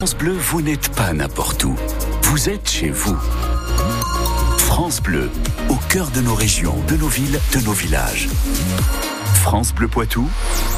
France 0.00 0.14
Bleu, 0.14 0.32
vous 0.32 0.62
n'êtes 0.62 0.94
pas 0.94 1.12
n'importe 1.12 1.64
où. 1.64 1.74
Vous 2.22 2.48
êtes 2.48 2.70
chez 2.70 2.88
vous. 2.88 3.16
France 4.56 5.02
Bleu, 5.02 5.28
au 5.68 5.74
cœur 5.88 6.12
de 6.12 6.20
nos 6.20 6.36
régions, 6.36 6.76
de 6.86 6.94
nos 6.94 7.08
villes, 7.08 7.40
de 7.52 7.58
nos 7.64 7.72
villages. 7.72 8.28
France 9.34 9.74
Bleu 9.74 9.88
Poitou, 9.88 10.28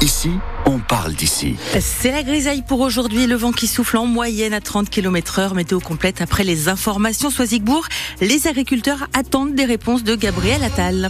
ici, 0.01 0.31
on 0.65 0.79
parle 0.79 1.13
d'ici. 1.13 1.55
C'est 1.79 2.09
la 2.09 2.23
grisaille 2.23 2.63
pour 2.63 2.79
aujourd'hui. 2.79 3.27
Le 3.27 3.35
vent 3.35 3.51
qui 3.51 3.67
souffle 3.67 3.97
en 3.97 4.07
moyenne 4.07 4.55
à 4.55 4.59
30 4.59 4.89
km 4.89 5.37
heure. 5.37 5.53
Météo 5.53 5.79
complète 5.79 6.19
après 6.19 6.43
les 6.43 6.67
informations. 6.67 7.29
Soisigbourg, 7.29 7.87
les 8.21 8.47
agriculteurs 8.47 9.07
attendent 9.13 9.53
des 9.53 9.65
réponses 9.65 10.03
de 10.03 10.15
Gabriel 10.15 10.63
Attal. 10.63 11.09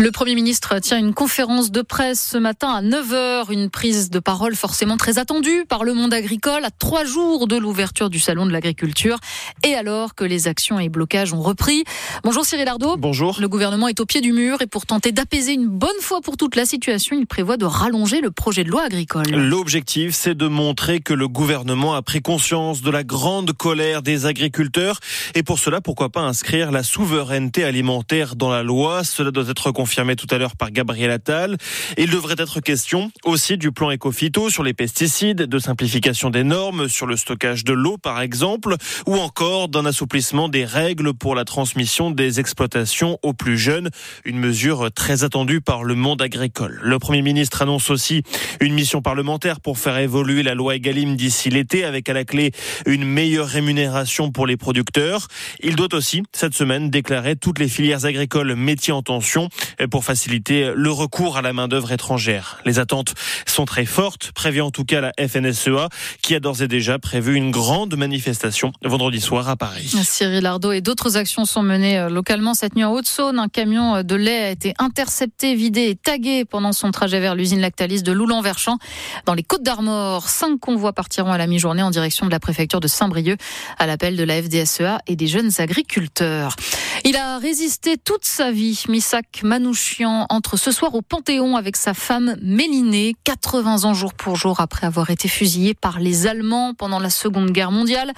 Le 0.00 0.10
Premier 0.12 0.34
ministre 0.34 0.78
tient 0.78 0.96
une 0.96 1.12
conférence 1.12 1.70
de 1.70 1.82
presse 1.82 2.26
ce 2.32 2.38
matin 2.38 2.70
à 2.70 2.80
9h, 2.80 3.52
une 3.52 3.68
prise 3.68 4.08
de 4.08 4.18
parole 4.18 4.56
forcément 4.56 4.96
très 4.96 5.18
attendue 5.18 5.66
par 5.68 5.84
le 5.84 5.92
monde 5.92 6.14
agricole 6.14 6.64
à 6.64 6.70
trois 6.70 7.04
jours 7.04 7.46
de 7.46 7.58
l'ouverture 7.58 8.08
du 8.08 8.18
Salon 8.18 8.46
de 8.46 8.50
l'agriculture 8.50 9.18
et 9.62 9.74
alors 9.74 10.14
que 10.14 10.24
les 10.24 10.48
actions 10.48 10.80
et 10.80 10.88
blocages 10.88 11.34
ont 11.34 11.42
repris. 11.42 11.84
Bonjour 12.24 12.46
Cyril 12.46 12.66
Ardo. 12.66 12.96
Bonjour. 12.96 13.36
Le 13.42 13.48
gouvernement 13.48 13.88
est 13.88 14.00
au 14.00 14.06
pied 14.06 14.22
du 14.22 14.32
mur 14.32 14.62
et 14.62 14.66
pour 14.66 14.86
tenter 14.86 15.12
d'apaiser 15.12 15.52
une 15.52 15.68
bonne 15.68 15.90
fois 16.00 16.22
pour 16.22 16.38
toute 16.38 16.56
la 16.56 16.64
situation, 16.64 17.14
il 17.18 17.26
prévoit 17.26 17.58
de 17.58 17.66
rallonger 17.66 18.22
le 18.22 18.30
projet 18.30 18.64
de 18.64 18.70
loi 18.70 18.84
agricole. 18.84 19.28
L'objectif, 19.28 20.14
c'est 20.14 20.34
de 20.34 20.48
montrer 20.48 21.00
que 21.00 21.12
le 21.12 21.28
gouvernement 21.28 21.94
a 21.94 22.00
pris 22.00 22.22
conscience 22.22 22.80
de 22.80 22.90
la 22.90 23.04
grande 23.04 23.52
colère 23.52 24.00
des 24.00 24.24
agriculteurs 24.24 24.98
et 25.34 25.42
pour 25.42 25.58
cela, 25.58 25.82
pourquoi 25.82 26.08
pas 26.08 26.22
inscrire 26.22 26.72
la 26.72 26.84
souveraineté 26.84 27.64
alimentaire 27.64 28.34
dans 28.34 28.48
la 28.48 28.62
loi? 28.62 29.04
Cela 29.04 29.30
doit 29.30 29.46
être 29.50 29.70
confirmé 29.72 29.89
confirmé 29.90 30.14
tout 30.14 30.28
à 30.30 30.38
l'heure 30.38 30.54
par 30.54 30.70
Gabriel 30.70 31.10
Attal. 31.10 31.56
Il 31.98 32.10
devrait 32.10 32.36
être 32.38 32.60
question 32.60 33.10
aussi 33.24 33.58
du 33.58 33.72
plan 33.72 33.90
éco-phyto 33.90 34.48
sur 34.48 34.62
les 34.62 34.72
pesticides, 34.72 35.42
de 35.42 35.58
simplification 35.58 36.30
des 36.30 36.44
normes 36.44 36.88
sur 36.88 37.06
le 37.06 37.16
stockage 37.16 37.64
de 37.64 37.72
l'eau 37.72 37.98
par 37.98 38.20
exemple, 38.20 38.76
ou 39.08 39.16
encore 39.16 39.68
d'un 39.68 39.84
assouplissement 39.86 40.48
des 40.48 40.64
règles 40.64 41.12
pour 41.12 41.34
la 41.34 41.44
transmission 41.44 42.12
des 42.12 42.38
exploitations 42.38 43.18
aux 43.24 43.32
plus 43.32 43.58
jeunes, 43.58 43.90
une 44.24 44.38
mesure 44.38 44.92
très 44.92 45.24
attendue 45.24 45.60
par 45.60 45.82
le 45.82 45.96
monde 45.96 46.22
agricole. 46.22 46.78
Le 46.84 47.00
Premier 47.00 47.22
ministre 47.22 47.60
annonce 47.60 47.90
aussi 47.90 48.22
une 48.60 48.74
mission 48.74 49.02
parlementaire 49.02 49.58
pour 49.58 49.76
faire 49.76 49.98
évoluer 49.98 50.44
la 50.44 50.54
loi 50.54 50.76
Egalim 50.76 51.16
d'ici 51.16 51.50
l'été 51.50 51.82
avec 51.84 52.08
à 52.08 52.12
la 52.12 52.24
clé 52.24 52.52
une 52.86 53.04
meilleure 53.04 53.48
rémunération 53.48 54.30
pour 54.30 54.46
les 54.46 54.56
producteurs. 54.56 55.26
Il 55.58 55.74
doit 55.74 55.92
aussi 55.94 56.22
cette 56.32 56.54
semaine 56.54 56.90
déclarer 56.90 57.34
toutes 57.34 57.58
les 57.58 57.68
filières 57.68 58.04
agricoles 58.04 58.54
métiers 58.54 58.92
en 58.92 59.02
tension 59.02 59.48
pour 59.88 60.04
faciliter 60.04 60.72
le 60.74 60.90
recours 60.90 61.36
à 61.36 61.42
la 61.42 61.52
main-d'œuvre 61.52 61.92
étrangère. 61.92 62.58
Les 62.64 62.78
attentes 62.78 63.14
sont 63.46 63.64
très 63.64 63.84
fortes, 63.84 64.32
prévient 64.32 64.60
en 64.60 64.70
tout 64.70 64.84
cas 64.84 65.00
la 65.00 65.12
FNSEA, 65.18 65.88
qui 66.22 66.34
a 66.34 66.40
d'ores 66.40 66.62
et 66.62 66.68
déjà 66.68 66.98
prévu 66.98 67.34
une 67.34 67.50
grande 67.50 67.96
manifestation 67.96 68.72
vendredi 68.84 69.20
soir 69.20 69.48
à 69.48 69.56
Paris. 69.56 69.92
Cyril 70.02 70.46
Ardo 70.46 70.72
et 70.72 70.80
d'autres 70.80 71.16
actions 71.16 71.44
sont 71.44 71.62
menées 71.62 71.98
euh, 71.98 72.08
localement 72.08 72.54
cette 72.54 72.76
nuit 72.76 72.84
en 72.84 72.92
Haute-Saône. 72.92 73.38
Un 73.38 73.48
camion 73.48 73.96
euh, 73.96 74.02
de 74.02 74.14
lait 74.14 74.44
a 74.44 74.50
été 74.50 74.74
intercepté, 74.78 75.54
vidé 75.54 75.88
et 75.88 75.96
tagué 75.96 76.44
pendant 76.44 76.72
son 76.72 76.90
trajet 76.90 77.20
vers 77.20 77.34
l'usine 77.34 77.60
Lactalis 77.60 78.02
de 78.02 78.12
Loulan-Verchamp. 78.12 78.78
Dans 79.26 79.34
les 79.34 79.42
Côtes 79.42 79.62
d'Armor, 79.62 80.28
cinq 80.28 80.58
convois 80.58 80.92
partiront 80.92 81.32
à 81.32 81.38
la 81.38 81.46
mi-journée 81.46 81.82
en 81.82 81.90
direction 81.90 82.26
de 82.26 82.30
la 82.30 82.40
préfecture 82.40 82.80
de 82.80 82.88
Saint-Brieuc 82.88 83.38
à 83.78 83.86
l'appel 83.86 84.16
de 84.16 84.24
la 84.24 84.42
FDSEA 84.42 85.00
et 85.06 85.16
des 85.16 85.26
jeunes 85.26 85.50
agriculteurs. 85.58 86.56
Il 87.04 87.16
a 87.16 87.38
résisté 87.38 87.96
toute 87.96 88.24
sa 88.24 88.50
vie, 88.50 88.84
Misak 88.88 89.42
Manouchian, 89.60 90.24
entre 90.30 90.56
ce 90.56 90.72
soir 90.72 90.94
au 90.94 91.02
Panthéon 91.02 91.54
avec 91.54 91.76
sa 91.76 91.92
femme 91.92 92.34
Mélinée, 92.40 93.14
80 93.24 93.84
ans 93.84 93.92
jour 93.92 94.14
pour 94.14 94.34
jour 94.34 94.58
après 94.60 94.86
avoir 94.86 95.10
été 95.10 95.28
fusillé 95.28 95.74
par 95.74 96.00
les 96.00 96.26
Allemands 96.26 96.72
pendant 96.72 96.98
la 96.98 97.10
Seconde 97.10 97.50
Guerre 97.50 97.70
mondiale. 97.70 98.12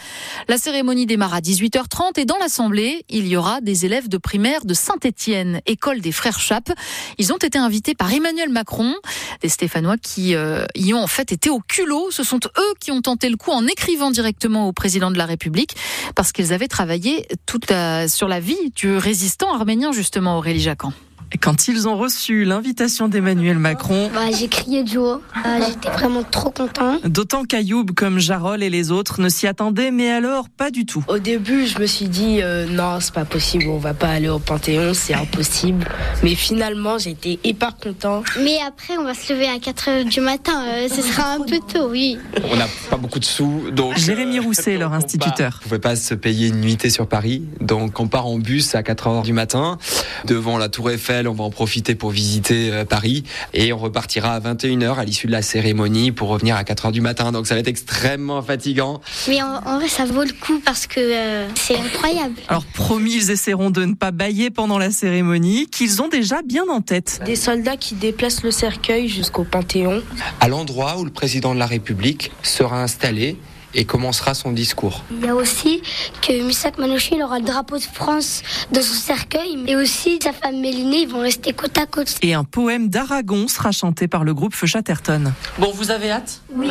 La 0.46 0.56
cérémonie 0.56 1.04
démarre 1.04 1.34
à 1.34 1.40
18h30 1.40 2.20
et 2.20 2.26
dans 2.26 2.38
l'Assemblée, 2.38 3.04
il 3.08 3.26
y 3.26 3.36
aura 3.36 3.60
des 3.60 3.86
élèves 3.86 4.08
de 4.08 4.18
primaire 4.18 4.64
de 4.64 4.72
Saint-Étienne, 4.72 5.60
école 5.66 6.00
des 6.00 6.12
frères 6.12 6.38
Chappe. 6.38 6.70
Ils 7.18 7.32
ont 7.32 7.38
été 7.38 7.58
invités 7.58 7.96
par 7.96 8.12
Emmanuel 8.12 8.48
Macron, 8.48 8.94
des 9.40 9.48
Stéphanois 9.48 9.96
qui 9.96 10.36
euh, 10.36 10.64
y 10.76 10.94
ont 10.94 11.02
en 11.02 11.08
fait 11.08 11.32
été 11.32 11.50
au 11.50 11.58
culot. 11.58 12.12
Ce 12.12 12.22
sont 12.22 12.38
eux 12.56 12.74
qui 12.78 12.92
ont 12.92 13.02
tenté 13.02 13.28
le 13.28 13.36
coup 13.36 13.50
en 13.50 13.66
écrivant 13.66 14.12
directement 14.12 14.68
au 14.68 14.72
président 14.72 15.10
de 15.10 15.18
la 15.18 15.26
République 15.26 15.74
parce 16.14 16.30
qu'ils 16.30 16.52
avaient 16.52 16.68
travaillé 16.68 17.26
toute 17.46 17.72
sur 18.06 18.28
la 18.28 18.38
vie 18.38 18.70
du 18.76 18.96
résistant 18.96 19.52
arménien, 19.52 19.90
justement, 19.90 20.38
Aurélie 20.38 20.60
Jacquan. 20.60 20.92
Quand 21.40 21.68
ils 21.68 21.88
ont 21.88 21.96
reçu 21.96 22.44
l'invitation 22.44 23.08
d'Emmanuel 23.08 23.58
Macron, 23.58 24.10
bah, 24.14 24.30
j'ai 24.38 24.48
crié 24.48 24.86
Joe. 24.86 25.20
Euh, 25.44 25.60
J'étais 25.66 25.88
vraiment 25.90 26.22
trop 26.22 26.50
content. 26.50 26.98
D'autant 27.04 27.44
qu'Ayoub, 27.44 27.86
comme 27.96 28.18
Jarol 28.18 28.62
et 28.62 28.70
les 28.70 28.90
autres, 28.90 29.20
ne 29.20 29.28
s'y 29.28 29.46
attendaient, 29.46 29.90
mais 29.90 30.10
alors 30.10 30.48
pas 30.48 30.70
du 30.70 30.84
tout. 30.84 31.04
Au 31.08 31.18
début, 31.18 31.66
je 31.66 31.78
me 31.78 31.86
suis 31.86 32.08
dit 32.08 32.40
euh, 32.42 32.66
non, 32.66 32.98
c'est 33.00 33.14
pas 33.14 33.24
possible, 33.24 33.66
on 33.68 33.78
va 33.78 33.94
pas 33.94 34.08
aller 34.08 34.28
au 34.28 34.38
Panthéon, 34.38 34.92
c'est 34.94 35.14
impossible. 35.14 35.86
Mais 36.22 36.34
finalement, 36.34 36.98
j'ai 36.98 37.10
été 37.10 37.38
hyper 37.44 37.76
content. 37.76 38.22
Mais 38.42 38.58
après, 38.66 38.96
on 38.98 39.04
va 39.04 39.14
se 39.14 39.32
lever 39.32 39.48
à 39.48 39.58
4 39.58 39.88
h 39.88 40.08
du 40.08 40.20
matin. 40.20 40.64
Euh, 40.66 40.88
ce 40.88 41.02
sera 41.02 41.32
un 41.32 41.40
peu 41.40 41.58
tôt, 41.60 41.88
oui. 41.90 42.18
On 42.50 42.56
n'a 42.56 42.68
pas 42.90 42.96
beaucoup 42.96 43.18
de 43.18 43.24
sous, 43.24 43.70
donc. 43.72 43.96
Jérémy 43.96 44.38
Rousset, 44.38 44.76
leur 44.76 44.92
instituteur. 44.92 45.54
On 45.54 45.58
ne 45.58 45.62
pouvait 45.62 45.78
pas 45.78 45.96
se 45.96 46.14
payer 46.14 46.48
une 46.48 46.60
nuitée 46.60 46.90
sur 46.90 47.06
Paris, 47.06 47.42
donc 47.60 47.98
on 48.00 48.08
part 48.08 48.26
en 48.26 48.38
bus 48.38 48.74
à 48.74 48.82
4 48.82 49.08
h 49.08 49.22
du 49.22 49.32
matin 49.32 49.78
devant 50.24 50.58
la 50.58 50.68
Tour 50.68 50.90
Eiffel 50.90 51.21
on 51.28 51.34
va 51.34 51.44
en 51.44 51.50
profiter 51.50 51.94
pour 51.94 52.10
visiter 52.10 52.70
euh, 52.72 52.84
Paris 52.84 53.24
et 53.54 53.72
on 53.72 53.78
repartira 53.78 54.34
à 54.34 54.40
21h 54.40 54.96
à 54.96 55.04
l'issue 55.04 55.26
de 55.26 55.32
la 55.32 55.42
cérémonie 55.42 56.12
pour 56.12 56.28
revenir 56.28 56.56
à 56.56 56.62
4h 56.62 56.92
du 56.92 57.00
matin. 57.00 57.32
Donc 57.32 57.46
ça 57.46 57.54
va 57.54 57.60
être 57.60 57.68
extrêmement 57.68 58.42
fatigant. 58.42 59.00
Mais 59.28 59.42
en, 59.42 59.78
vrai, 59.78 59.88
ça 59.88 60.04
vaut 60.04 60.24
le 60.24 60.32
coup 60.32 60.60
parce 60.64 60.86
que 60.86 61.00
euh, 61.00 61.48
c'est 61.54 61.76
incroyable. 61.76 62.34
Alors 62.48 62.64
promis, 62.64 63.14
ils 63.14 63.30
essaieront 63.30 63.70
de 63.70 63.84
ne 63.84 63.94
pas 63.94 64.10
bailler 64.10 64.50
pendant 64.50 64.78
la 64.78 64.90
cérémonie, 64.90 65.66
qu'ils 65.66 66.02
ont 66.02 66.08
déjà 66.08 66.42
bien 66.42 66.64
en 66.68 66.80
tête. 66.80 67.20
Des 67.24 67.36
soldats 67.36 67.76
qui 67.76 67.94
déplacent 67.94 68.42
le 68.42 68.50
cercueil 68.50 69.08
jusqu'au 69.08 69.44
Panthéon. 69.44 70.02
À 70.40 70.48
l'endroit 70.48 70.98
où 70.98 71.04
le 71.04 71.10
président 71.10 71.54
de 71.54 71.58
la 71.58 71.66
République 71.66 72.30
sera 72.42 72.82
installé 72.82 73.36
et 73.74 73.84
commencera 73.84 74.34
son 74.34 74.52
discours. 74.52 75.02
Il 75.10 75.24
y 75.24 75.28
a 75.28 75.34
aussi 75.34 75.82
que 76.20 76.32
Misak 76.42 76.78
Manouchi 76.78 77.22
aura 77.22 77.38
le 77.38 77.44
drapeau 77.44 77.78
de 77.78 77.82
France 77.82 78.42
dans 78.70 78.82
son 78.82 78.94
cercueil 78.94 79.58
et 79.66 79.76
aussi 79.76 80.18
sa 80.22 80.32
femme 80.32 80.60
Mélinée, 80.60 81.02
ils 81.02 81.08
vont 81.08 81.20
rester 81.20 81.52
côte 81.52 81.76
à 81.78 81.86
côte. 81.86 82.14
Et 82.22 82.34
un 82.34 82.44
poème 82.44 82.88
d'Aragon 82.88 83.48
sera 83.48 83.72
chanté 83.72 84.08
par 84.08 84.24
le 84.24 84.34
groupe 84.34 84.54
Feu 84.54 84.66
Chatterton. 84.66 85.32
Bon, 85.58 85.72
vous 85.74 85.90
avez 85.90 86.10
hâte? 86.10 86.40
Oui. 86.54 86.68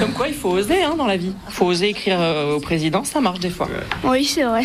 Comme 0.00 0.12
quoi, 0.14 0.28
il 0.28 0.34
faut 0.34 0.48
oser 0.48 0.82
hein, 0.82 0.94
dans 0.96 1.06
la 1.06 1.18
vie. 1.18 1.34
Il 1.48 1.52
faut 1.52 1.66
oser 1.66 1.90
écrire 1.90 2.18
euh, 2.18 2.54
au 2.54 2.60
président, 2.60 3.04
ça 3.04 3.20
marche 3.20 3.38
des 3.38 3.50
fois. 3.50 3.68
Oui, 4.02 4.24
c'est 4.24 4.44
vrai. 4.44 4.64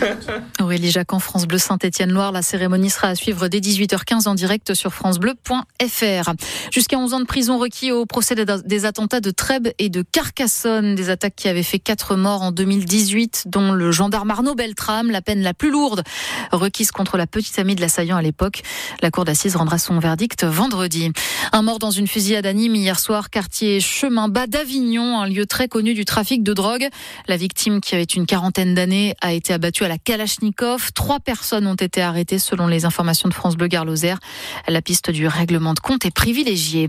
Aurélie 0.60 0.90
Jacques 0.90 1.12
en 1.12 1.20
France 1.20 1.46
Bleu 1.46 1.58
Saint-Étienne-Loire. 1.58 2.32
La 2.32 2.42
cérémonie 2.42 2.90
sera 2.90 3.08
à 3.08 3.14
suivre 3.14 3.46
dès 3.46 3.60
18h15 3.60 4.28
en 4.28 4.34
direct 4.34 4.74
sur 4.74 4.92
francebleu.fr. 4.92 6.32
Jusqu'à 6.72 6.98
11 6.98 7.14
ans 7.14 7.20
de 7.20 7.24
prison 7.24 7.58
requis 7.58 7.92
au 7.92 8.04
procès 8.04 8.34
des 8.34 8.84
attentats 8.84 9.20
de 9.20 9.30
Trèbes 9.30 9.68
et 9.78 9.90
de 9.90 10.02
Carcassonne. 10.02 10.96
Des 10.96 11.08
attaques 11.08 11.36
qui 11.36 11.48
avaient 11.48 11.62
fait 11.62 11.78
4 11.78 12.16
morts 12.16 12.42
en 12.42 12.50
2018, 12.50 13.44
dont 13.46 13.72
le 13.72 13.92
gendarme 13.92 14.32
Arnaud 14.32 14.56
Beltrame, 14.56 15.10
la 15.10 15.22
peine 15.22 15.42
la 15.42 15.54
plus 15.54 15.70
lourde 15.70 16.02
requise 16.50 16.90
contre 16.90 17.16
la 17.16 17.28
petite 17.28 17.58
amie 17.60 17.76
de 17.76 17.80
l'assaillant 17.80 18.16
à 18.16 18.22
l'époque. 18.22 18.62
La 19.02 19.12
cour 19.12 19.24
d'assises 19.24 19.54
rendra 19.54 19.78
son 19.78 20.00
verdict 20.00 20.42
vendredi. 20.42 21.12
Un 21.52 21.62
mort 21.62 21.78
dans 21.78 21.92
une 21.92 22.08
fusillade 22.08 22.46
à 22.46 22.52
Nîmes 22.52 22.74
hier 22.74 22.98
soir, 22.98 23.30
quartier 23.30 23.80
Chemin 23.80 24.28
Bas 24.28 24.46
d'Avignon, 24.64 25.20
un 25.20 25.28
lieu 25.28 25.44
très 25.44 25.68
connu 25.68 25.92
du 25.92 26.06
trafic 26.06 26.42
de 26.42 26.54
drogue. 26.54 26.88
La 27.28 27.36
victime, 27.36 27.82
qui 27.82 27.94
avait 27.94 28.04
une 28.04 28.24
quarantaine 28.24 28.74
d'années, 28.74 29.14
a 29.20 29.34
été 29.34 29.52
abattue 29.52 29.84
à 29.84 29.88
la 29.88 29.98
Kalachnikov. 29.98 30.92
Trois 30.94 31.20
personnes 31.20 31.66
ont 31.66 31.74
été 31.74 32.00
arrêtées 32.00 32.38
selon 32.38 32.66
les 32.66 32.86
informations 32.86 33.28
de 33.28 33.34
France 33.34 33.56
Bleu 33.56 33.66
Garloser. 33.66 34.14
La 34.66 34.80
piste 34.80 35.10
du 35.10 35.26
règlement 35.26 35.74
de 35.74 35.80
compte 35.80 36.06
est 36.06 36.10
privilégiée. 36.10 36.88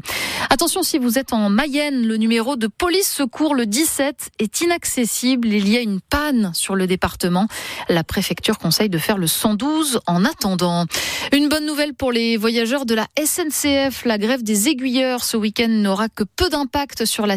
Attention, 0.50 0.84
si 0.84 1.00
vous 1.00 1.20
êtes 1.20 1.34
en 1.34 1.50
Mayenne, 1.50 2.08
le 2.08 2.16
numéro 2.16 2.56
de 2.56 2.68
police 2.68 3.12
secours 3.12 3.56
le 3.56 3.66
17 3.66 4.30
est 4.40 4.62
inaccessible. 4.62 5.50
Il 5.50 5.68
y 5.68 5.76
a 5.76 5.82
une 5.82 6.00
panne 6.00 6.52
sur 6.54 6.76
le 6.76 6.88
département. 6.88 7.50
La 7.90 8.06
préfecture 8.06 8.58
conseille 8.58 8.90
de 8.90 8.98
faire 8.98 9.18
le 9.18 9.28
112 9.28 10.00
en 10.08 10.24
attendant. 10.24 10.86
Une 11.34 11.50
bonne 11.50 11.66
nouvelle 11.66 11.94
pour 11.94 12.14
les 12.14 12.38
voyageurs 12.38 12.86
de 12.86 12.96
la 12.96 13.08
SNCF. 13.22 14.06
La 14.06 14.18
grève 14.18 14.44
des 14.44 14.70
aiguilleurs 14.70 15.26
ce 15.26 15.36
week-end 15.36 15.68
n'aura 15.68 16.08
que 16.08 16.24
peu 16.24 16.48
d'impact 16.48 17.04
sur 17.04 17.28
la 17.28 17.36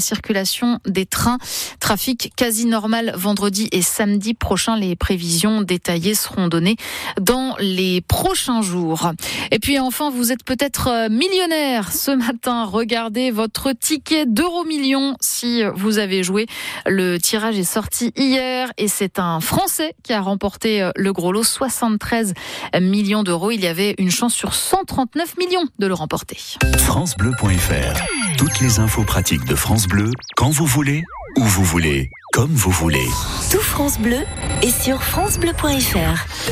des 0.86 1.06
trains. 1.06 1.38
Trafic 1.80 2.32
quasi 2.36 2.66
normal 2.66 3.12
vendredi 3.16 3.68
et 3.72 3.82
samedi 3.82 4.34
prochain. 4.34 4.76
Les 4.76 4.96
prévisions 4.96 5.62
détaillées 5.62 6.14
seront 6.14 6.48
données 6.48 6.76
dans 7.20 7.56
les 7.58 8.00
prochains 8.02 8.62
jours. 8.62 9.12
Et 9.50 9.58
puis 9.58 9.78
enfin, 9.78 10.10
vous 10.10 10.32
êtes 10.32 10.44
peut-être 10.44 11.08
millionnaire 11.10 11.92
ce 11.92 12.10
matin. 12.10 12.64
Regardez 12.64 13.30
votre 13.30 13.72
ticket 13.72 14.26
d'euro 14.26 14.64
million 14.64 15.16
si 15.20 15.62
vous 15.74 15.98
avez 15.98 16.22
joué. 16.22 16.46
Le 16.86 17.18
tirage 17.18 17.58
est 17.58 17.64
sorti 17.64 18.12
hier 18.16 18.72
et 18.76 18.88
c'est 18.88 19.18
un 19.18 19.40
Français 19.40 19.94
qui 20.02 20.12
a 20.12 20.20
remporté 20.20 20.90
le 20.96 21.12
gros 21.12 21.32
lot, 21.32 21.44
73 21.44 22.34
millions 22.80 23.22
d'euros. 23.22 23.50
Il 23.50 23.60
y 23.60 23.66
avait 23.66 23.94
une 23.98 24.10
chance 24.10 24.34
sur 24.34 24.54
139 24.54 25.36
millions 25.38 25.64
de 25.78 25.86
le 25.86 25.94
remporter. 25.94 26.38
FranceBleu.fr. 26.78 28.27
Toutes 28.38 28.60
les 28.60 28.78
infos 28.78 29.02
pratiques 29.02 29.44
de 29.46 29.56
France 29.56 29.88
Bleu, 29.88 30.12
quand 30.36 30.50
vous 30.50 30.64
voulez, 30.64 31.02
où 31.36 31.42
vous 31.42 31.64
voulez, 31.64 32.08
comme 32.32 32.52
vous 32.52 32.70
voulez. 32.70 33.08
Tout 33.50 33.58
France 33.58 33.98
Bleu 33.98 34.20
est 34.62 34.70
sur 34.70 35.02
francebleu.fr. 35.02 36.44